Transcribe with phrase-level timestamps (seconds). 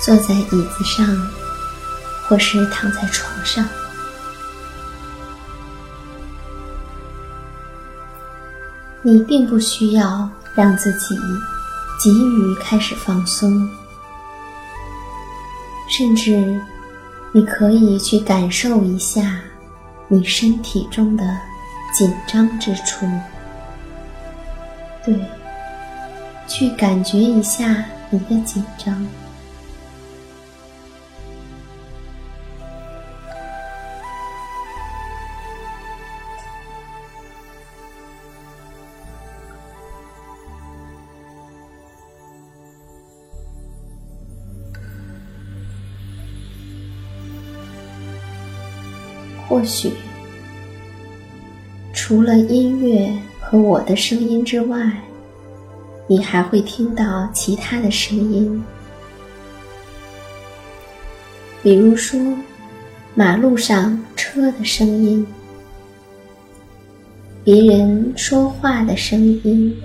[0.00, 1.06] 坐在椅子上，
[2.26, 3.68] 或是躺在床上，
[9.02, 11.18] 你并不需要让自己
[11.98, 13.68] 急于开始放松，
[15.86, 16.58] 甚至
[17.32, 19.38] 你可以去感受一下
[20.08, 21.24] 你身体中的
[21.92, 23.06] 紧张之处，
[25.04, 25.14] 对，
[26.48, 29.06] 去感觉一下你的紧张。
[49.50, 49.90] 或许，
[51.92, 54.92] 除了音乐和我的声音之外，
[56.06, 58.62] 你还会听到其他的声音，
[61.64, 62.20] 比如说
[63.16, 65.26] 马路上车的声音、
[67.42, 69.76] 别人说话的声音、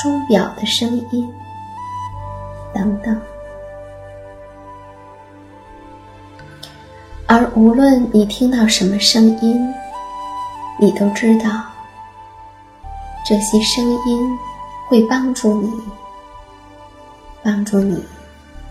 [0.00, 1.28] 钟表的声音
[2.72, 3.20] 等等。
[7.28, 9.74] 而无论你听到什么声音，
[10.78, 11.64] 你都知道，
[13.26, 14.38] 这些声音
[14.88, 15.72] 会帮助你，
[17.42, 18.00] 帮助你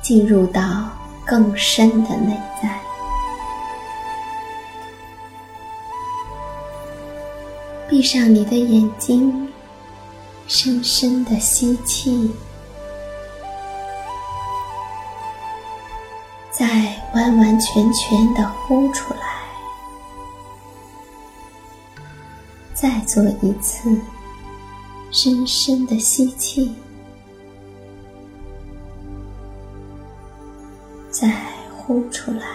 [0.02, 0.90] 进入到
[1.26, 2.80] 更深的内在。
[7.90, 9.52] 闭上你的眼睛，
[10.48, 12.32] 深深的吸气。
[16.58, 16.66] 再
[17.14, 19.20] 完完全全的呼出来，
[22.74, 24.00] 再做一次
[25.12, 26.74] 深深的吸气，
[31.12, 31.30] 再
[31.76, 32.48] 呼出来，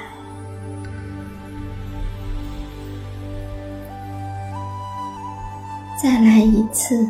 [6.03, 7.07] 再来一次。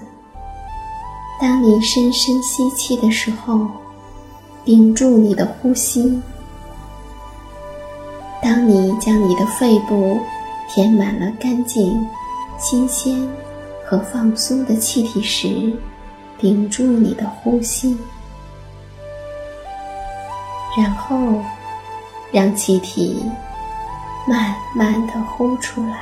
[1.40, 3.68] 当你深深吸气的时候，
[4.64, 6.20] 屏住你的呼吸。
[8.50, 10.18] 当你将你的肺部
[10.68, 12.04] 填满了干净、
[12.58, 13.16] 新鲜
[13.86, 15.72] 和放松的气体时，
[16.36, 17.96] 屏住你的呼吸，
[20.76, 21.40] 然后
[22.32, 23.22] 让气体
[24.26, 26.00] 慢慢的呼出来，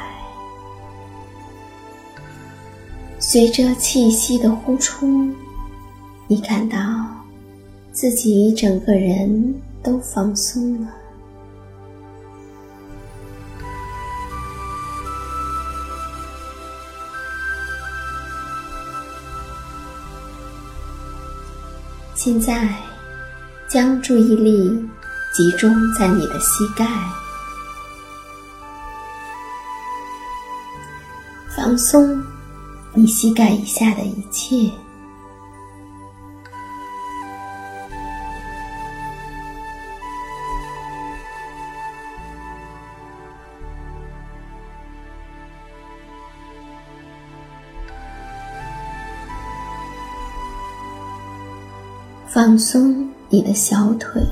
[3.18, 5.06] 随着气息的呼出，
[6.26, 6.78] 你感到
[7.92, 10.88] 自己整个人都放松了。
[22.28, 22.68] 现在，
[23.70, 24.68] 将注意力
[25.32, 26.86] 集中在你的膝盖，
[31.56, 32.22] 放松
[32.92, 34.70] 你膝盖以下的一切。
[52.38, 54.22] 放松你的小腿，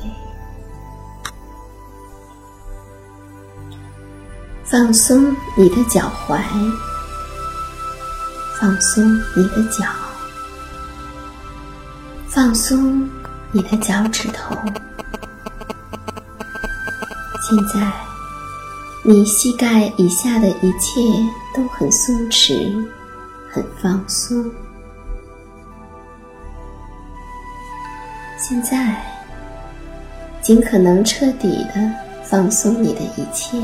[4.63, 6.39] 放松你的脚踝，
[8.61, 9.05] 放松
[9.35, 9.87] 你的脚，
[12.29, 13.11] 放松
[13.51, 14.55] 你的脚趾头。
[17.43, 17.93] 现在，
[19.03, 21.01] 你膝盖以下的一切
[21.53, 22.87] 都很松弛，
[23.51, 24.49] 很放松。
[28.49, 28.95] 现在，
[30.41, 33.59] 尽可能彻底的放松你的一切，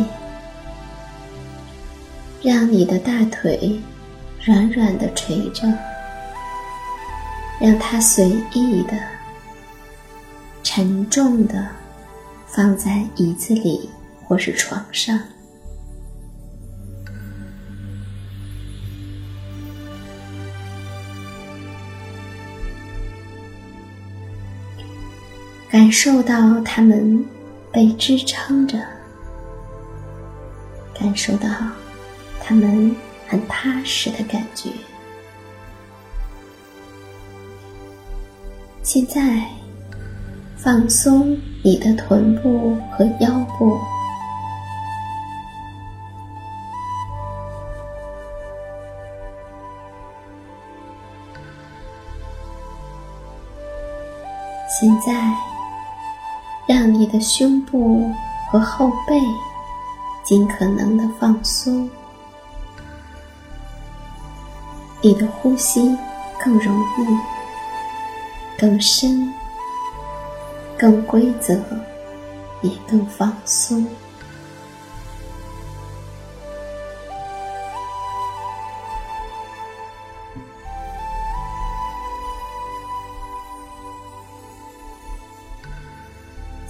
[2.42, 3.80] 让你的大腿
[4.42, 5.72] 软软的垂着，
[7.60, 8.98] 让它随意的、
[10.64, 11.64] 沉重的
[12.48, 13.88] 放在椅子里
[14.26, 15.16] 或是床上。
[25.72, 27.24] 感受到他们
[27.72, 28.78] 被支撑着，
[30.92, 31.48] 感受到
[32.42, 32.94] 他们
[33.26, 34.68] 很踏实的感觉。
[38.82, 39.48] 现在，
[40.58, 43.80] 放松你的臀部和腰部。
[54.68, 55.34] 现在。
[56.74, 58.10] 让你的胸部
[58.50, 59.20] 和后背
[60.24, 61.90] 尽可能的放松，
[65.02, 65.94] 你的呼吸
[66.42, 69.30] 更容易、更深、
[70.78, 71.54] 更规则，
[72.62, 73.86] 也更放松。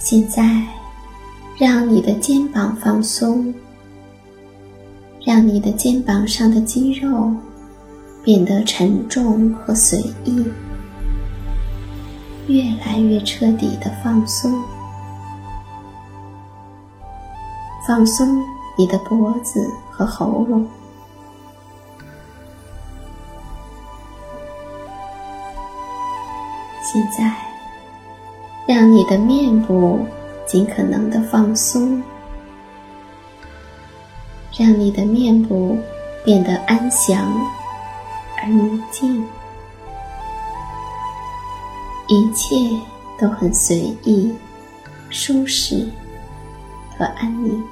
[0.03, 0.61] 现在，
[1.57, 3.53] 让你的肩膀放松，
[5.25, 7.33] 让你的肩膀上的肌肉
[8.21, 10.45] 变得沉重和随意，
[12.47, 14.53] 越来越彻底的放松。
[17.87, 18.43] 放松
[18.77, 20.67] 你的脖子和喉咙。
[26.81, 27.52] 现在。
[28.73, 29.99] 让你的面部
[30.47, 32.01] 尽可能的放松，
[34.57, 35.77] 让你的面部
[36.25, 37.31] 变得安详
[38.35, 39.23] 而宁静，
[42.07, 42.55] 一切
[43.19, 44.33] 都很随意、
[45.11, 45.87] 舒适
[46.97, 47.63] 和安宁。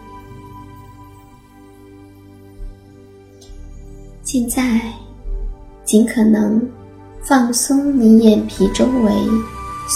[4.22, 4.80] 现在，
[5.84, 6.62] 尽可能
[7.24, 9.12] 放松你眼皮周围。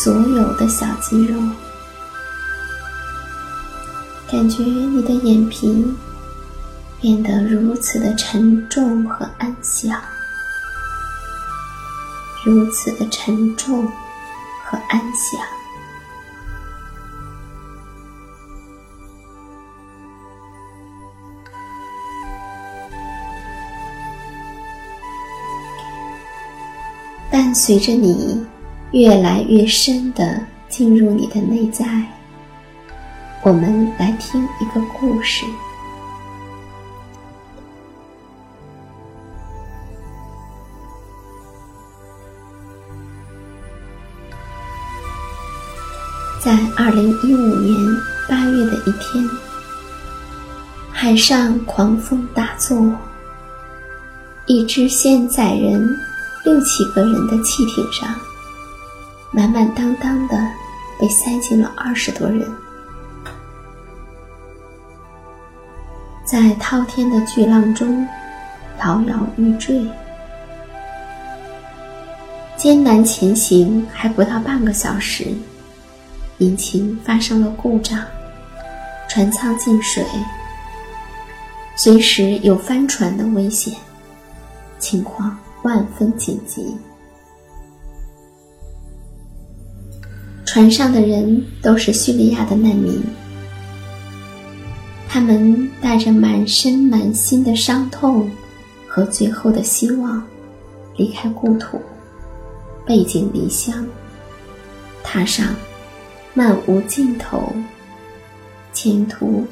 [0.04, 1.40] 所有的小肌肉，
[4.30, 5.96] 感觉你的眼皮
[7.00, 10.00] 变得如此的沉重和安详，
[12.46, 13.88] 如此的沉重
[14.66, 15.42] 和安详。
[27.32, 28.46] 伴随着你。
[28.96, 31.86] 越来越深的进入你的内在，
[33.44, 35.44] 我们来听一个故事。
[46.42, 47.78] 在二零一五年
[48.30, 49.30] 八月的一天，
[50.94, 52.90] 海上狂风大作，
[54.46, 55.86] 一只先载人
[56.46, 58.08] 六七个人的汽艇上。
[59.36, 60.50] 满满当当的
[60.98, 62.50] 被塞进了二十多人，
[66.24, 68.08] 在滔天的巨浪中
[68.80, 69.86] 摇摇欲坠。
[72.56, 75.27] 艰难前行还不到半个小时，
[76.38, 78.00] 引擎发生了故障，
[79.10, 80.01] 船舱进水，
[81.75, 83.75] 随时有翻船的危险，
[84.80, 86.77] 情况万分紧急。
[90.56, 93.04] 船上的人都是叙利亚的难民，
[95.06, 98.32] 他们带着满身满心的伤痛
[98.88, 100.24] 和最后的希望，
[100.96, 101.78] 离开故土。
[102.86, 103.86] 背井离乡，
[105.04, 105.46] 踏上
[106.34, 107.52] 漫无尽头、
[108.72, 109.46] 前途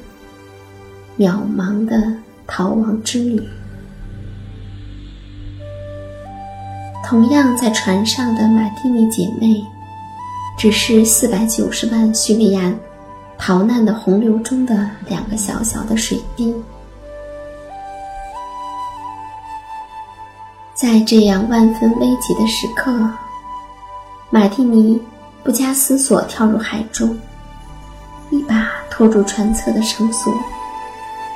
[1.18, 2.14] 渺茫的
[2.46, 3.42] 逃亡之旅。
[7.04, 9.62] 同样在船上的马蒂尼姐妹，
[10.64, 12.72] 只是四百九十万叙利亚
[13.36, 16.54] 逃难的洪流中的两个小小的水滴。
[20.72, 22.90] 在这样万分危急的时刻。
[24.30, 24.98] 马蒂尼
[25.42, 27.14] 不加思索跳入海中，
[28.30, 30.32] 一把拖住船侧的绳索，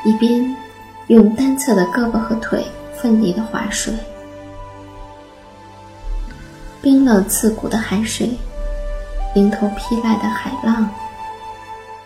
[0.06, 0.56] 一边
[1.08, 2.64] 用单侧的胳膊和腿
[2.96, 3.92] 奋力的划水。
[6.80, 8.30] 冰冷刺骨的海水，
[9.38, 10.90] 迎头劈来的海浪，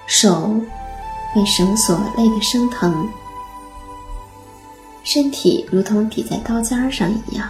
[0.06, 0.54] 手
[1.34, 3.08] 被绳索勒得生疼，
[5.02, 7.48] 身体如同抵在刀尖上一样。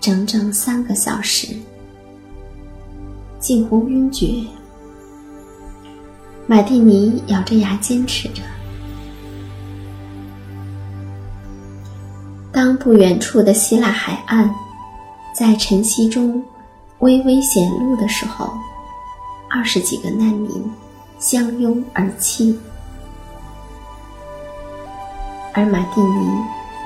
[0.00, 1.54] 整整三个小时，
[3.38, 4.42] 近乎晕厥。
[6.46, 8.42] 马蒂尼咬着牙坚持着。
[12.50, 14.50] 当不远处的希腊海岸
[15.34, 16.42] 在晨曦中
[17.02, 18.56] 微微显露的时候，
[19.50, 20.72] 二十几个难民
[21.18, 22.56] 相拥而泣，
[25.52, 26.28] 而马蒂尼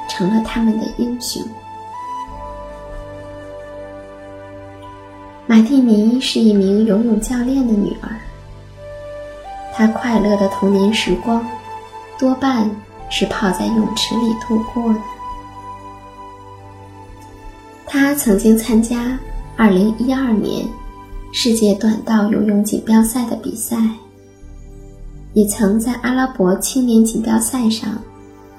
[0.08, 1.42] 成了他们的英雄。
[5.46, 8.08] 马蒂尼是一名游泳教练的女儿。
[9.74, 11.46] 她快乐的童年时光，
[12.18, 12.70] 多半
[13.10, 15.00] 是泡在泳池里度过的。
[17.84, 19.18] 她曾经参加
[19.58, 20.68] 2012年
[21.32, 23.76] 世界短道游泳锦标赛的比赛，
[25.32, 27.90] 也曾在阿拉伯青年锦标赛上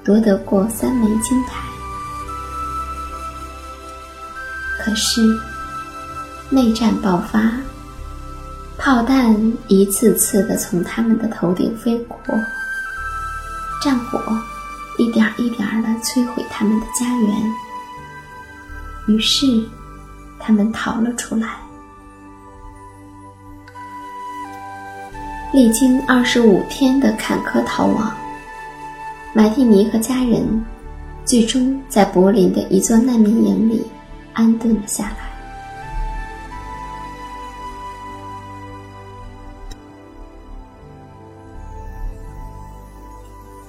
[0.04, 1.62] 夺得过三枚金牌。
[4.80, 5.22] 可是。
[6.50, 7.52] 内战爆发，
[8.78, 9.36] 炮弹
[9.68, 12.18] 一次次的从他们的头顶飞过，
[13.84, 14.18] 战火
[14.98, 17.54] 一点一点的摧毁他们的家园。
[19.08, 19.62] 于是，
[20.40, 21.56] 他们逃了出来。
[25.54, 28.14] 历经二十五天的坎坷逃亡，
[29.34, 30.66] 马蒂尼和家人
[31.26, 33.86] 最终在柏林的一座难民营里
[34.34, 35.18] 安顿了下来。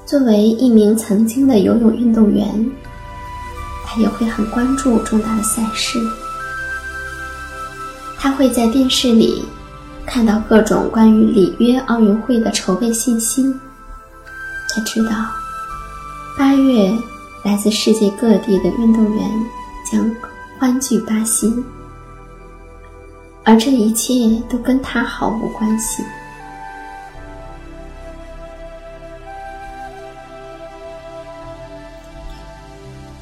[0.05, 2.49] 作为一名曾经的游泳运动员，
[3.87, 5.99] 他也会很关注重大的赛事。
[8.19, 9.45] 他会在电视里
[10.05, 13.55] 看到各种关于里约奥运会的筹备信息，
[14.75, 15.11] 他知道
[16.37, 16.93] 八月
[17.45, 19.31] 来自世界各地的运动员
[19.91, 20.11] 将
[20.59, 21.55] 欢聚巴西，
[23.45, 24.13] 而这一切
[24.49, 26.03] 都跟他毫无关系。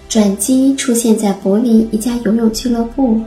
[0.09, 3.21] 转机出现在柏林一家游泳俱乐部，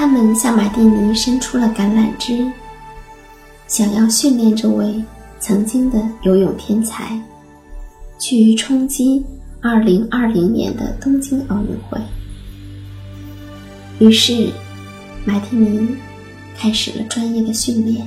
[0.00, 2.50] 他们向马蒂尼伸出了橄榄枝，
[3.66, 4.94] 想要训练这位
[5.38, 7.20] 曾经的游泳天才，
[8.18, 9.22] 去冲击
[9.60, 12.00] 2020年的东京奥运会。
[13.98, 14.48] 于是，
[15.26, 15.94] 马蒂尼
[16.56, 18.06] 开始了专业的训练。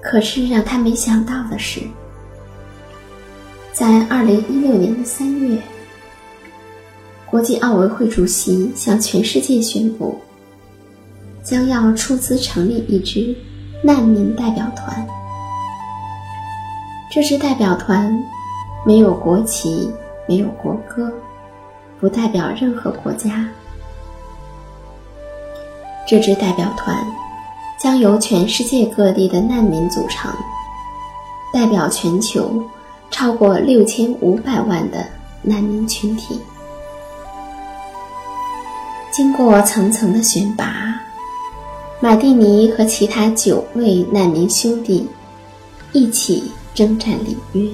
[0.00, 1.80] 可是让他没想到的是。
[3.72, 5.60] 在二零一六年的三月，
[7.30, 10.18] 国际奥委会主席向全世界宣布，
[11.44, 13.36] 将要出资成立一支
[13.82, 15.06] 难民代表团。
[17.10, 18.18] 这支代表团
[18.86, 19.90] 没有国旗，
[20.26, 21.12] 没有国歌，
[22.00, 23.46] 不代表任何国家。
[26.06, 26.96] 这支代表团
[27.78, 30.32] 将由全世界各地的难民组成，
[31.52, 32.62] 代表全球。
[33.10, 35.02] 超过六千五百万的
[35.40, 36.38] 难民群体，
[39.18, 40.94] 经过层层的选拔，
[41.98, 45.08] 马蒂尼和其他九位难民兄弟
[45.90, 47.68] 一起征战里约。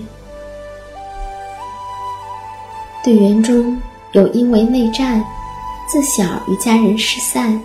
[3.04, 3.78] 队员中
[4.12, 5.22] 有因为内战，
[5.86, 7.60] 自小与家人失散，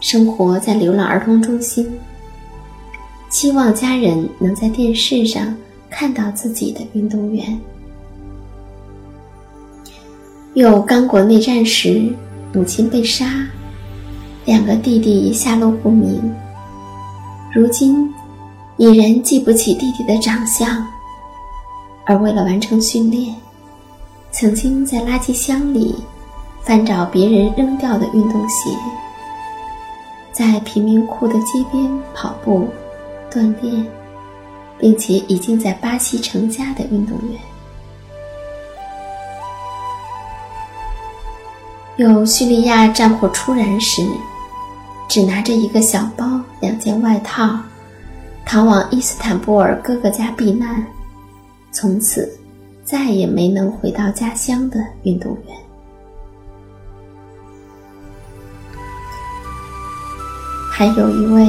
[0.00, 1.88] 生活在流浪儿童中心，
[3.30, 5.56] 期望家人能在电视上
[5.88, 7.56] 看到自己的运动员。
[10.54, 12.12] 有刚果内战时，
[12.52, 13.46] 母亲被杀。
[14.44, 16.32] 两个弟弟下落不明，
[17.52, 18.08] 如今
[18.76, 20.86] 已然记不起弟弟的长相，
[22.04, 23.34] 而为了完成训练，
[24.30, 25.96] 曾经在垃圾箱里
[26.62, 28.70] 翻找别人扔掉的运动鞋，
[30.32, 32.68] 在贫民窟的街边跑步
[33.28, 33.84] 锻炼，
[34.78, 37.40] 并且已经在巴西成家的运动员，
[41.96, 44.02] 有叙利亚战火初燃时。
[45.08, 47.56] 只拿着一个小包、两件外套，
[48.44, 50.84] 逃往伊斯坦布尔哥哥家避难，
[51.70, 52.28] 从此
[52.84, 55.56] 再也没能回到家乡的运动员。
[60.72, 61.48] 还有一位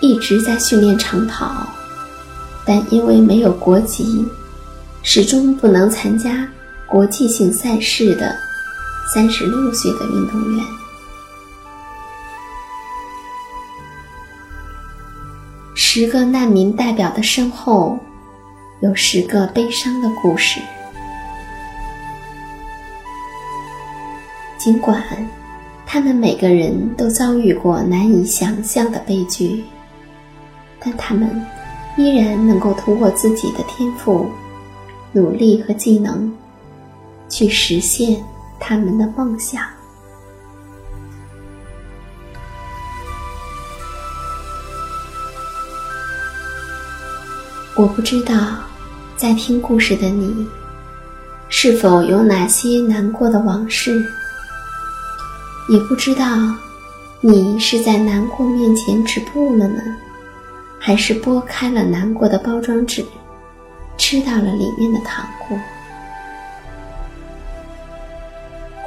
[0.00, 1.68] 一直在训练长跑，
[2.64, 4.26] 但因为没有国籍，
[5.02, 6.48] 始终不能参加
[6.88, 8.34] 国际性赛事的
[9.12, 10.64] 三十六岁的运动员。
[15.74, 17.98] 十个难民代表的身后，
[18.80, 20.60] 有十个悲伤的故事。
[24.58, 25.02] 尽管
[25.86, 29.64] 他们每个人都遭遇过难以想象的悲剧，
[30.80, 31.30] 但他们
[31.96, 34.28] 依然能够通过自己的天赋、
[35.12, 36.30] 努力和技能，
[37.28, 38.22] 去实现
[38.58, 39.62] 他们的梦想。
[47.74, 48.34] 我不知道，
[49.16, 50.46] 在听故事的你，
[51.50, 54.02] 是否有哪些难过的往事？
[55.68, 56.24] 也不知道，
[57.20, 59.82] 你是在难过面前止步了呢，
[60.78, 63.04] 还是剥开了难过的包装纸，
[63.98, 65.58] 吃到了里面的糖果？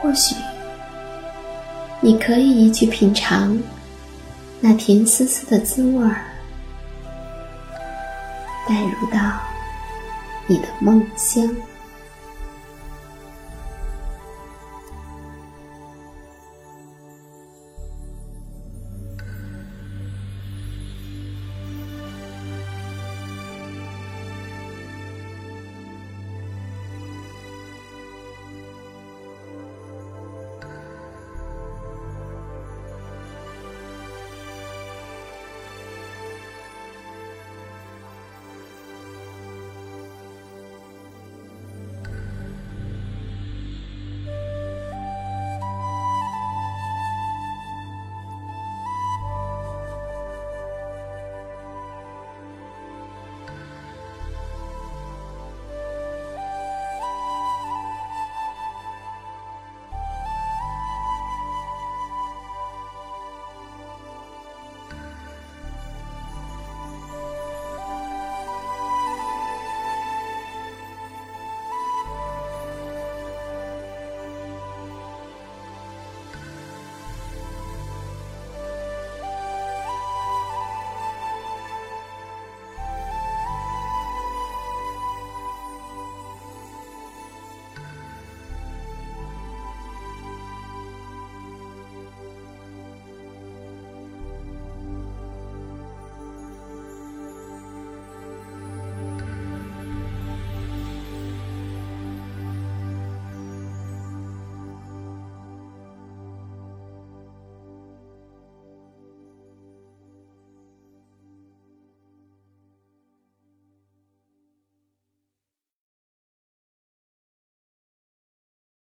[0.09, 0.35] 或许，
[2.01, 3.61] 你可以去品尝
[4.59, 6.25] 那甜丝丝的滋味儿。
[8.67, 9.19] 带入到
[10.47, 11.47] 你的梦乡。